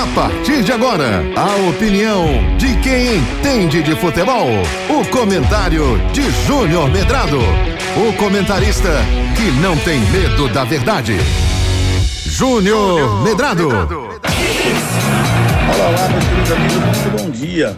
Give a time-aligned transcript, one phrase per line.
[0.00, 2.24] A partir de agora, a opinião
[2.56, 4.48] de quem entende de futebol.
[4.88, 7.38] O comentário de Júnior Medrado.
[7.38, 8.88] O comentarista
[9.36, 11.18] que não tem medo da verdade.
[12.24, 13.68] Júnior Medrado.
[13.68, 13.86] Olá,
[15.76, 17.76] olá, meus queridos amigos, muito bom dia.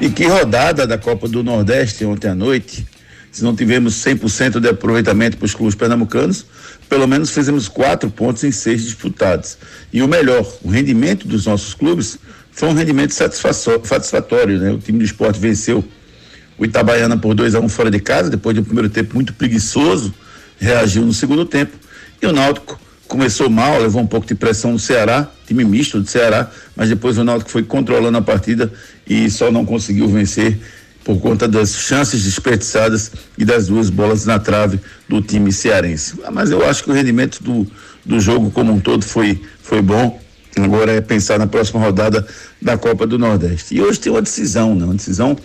[0.00, 2.86] E que rodada da Copa do Nordeste ontem à noite.
[3.32, 6.44] Se não tivemos 100% de aproveitamento para os clubes pernambucanos,
[6.86, 9.56] pelo menos fizemos quatro pontos em seis disputados.
[9.90, 12.18] E o melhor, o rendimento dos nossos clubes
[12.52, 14.70] foi um rendimento satisfatório, né?
[14.72, 15.82] O time do esporte venceu
[16.58, 19.14] o Itabaiana por 2 a 1 um fora de casa, depois de um primeiro tempo
[19.14, 20.12] muito preguiçoso,
[20.60, 21.72] reagiu no segundo tempo.
[22.20, 22.78] E o Náutico
[23.08, 27.16] começou mal, levou um pouco de pressão no Ceará, time misto do Ceará, mas depois
[27.16, 28.70] o Náutico foi controlando a partida
[29.06, 30.58] e só não conseguiu vencer
[31.04, 36.14] por conta das chances desperdiçadas e das duas bolas na trave do time cearense.
[36.32, 37.66] Mas eu acho que o rendimento do,
[38.04, 40.20] do jogo como um todo foi, foi bom.
[40.56, 42.26] Agora é pensar na próxima rodada
[42.60, 43.74] da Copa do Nordeste.
[43.74, 44.84] E hoje tem uma decisão, né?
[44.84, 45.36] Uma decisão,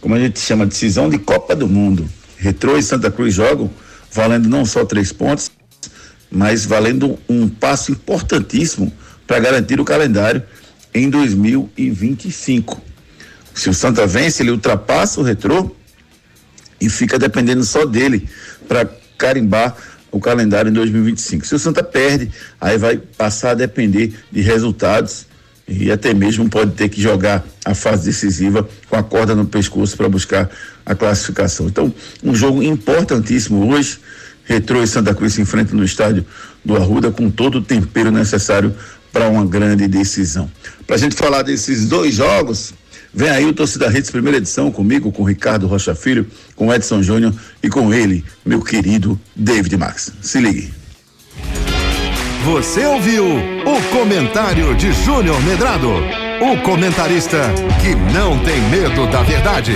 [0.00, 2.06] como a gente chama, decisão de Copa do Mundo.
[2.36, 3.70] Retrô e Santa Cruz jogam
[4.12, 5.50] valendo não só três pontos,
[6.30, 8.92] mas valendo um passo importantíssimo
[9.26, 10.42] para garantir o calendário
[10.92, 12.80] em 2025.
[13.56, 15.74] Se o Santa vence, ele ultrapassa o retrô
[16.78, 18.28] e fica dependendo só dele
[18.68, 19.74] para carimbar
[20.12, 21.46] o calendário em 2025.
[21.46, 25.26] Se o Santa perde, aí vai passar a depender de resultados
[25.66, 29.96] e até mesmo pode ter que jogar a fase decisiva com a corda no pescoço
[29.96, 30.50] para buscar
[30.84, 31.66] a classificação.
[31.66, 33.98] Então, um jogo importantíssimo hoje.
[34.44, 36.24] Retrô e Santa Cruz se enfrentam no estádio
[36.62, 38.76] do Arruda com todo o tempero necessário
[39.10, 40.48] para uma grande decisão.
[40.86, 42.72] Para a gente falar desses dois jogos,
[43.16, 47.32] Vem aí o Torcida Redes, primeira edição, comigo, com Ricardo Rocha Filho, com Edson Júnior
[47.62, 50.12] e com ele, meu querido David Max.
[50.20, 50.70] Se ligue.
[52.44, 57.50] Você ouviu o comentário de Júnior Medrado, o comentarista
[57.80, 59.72] que não tem medo da verdade.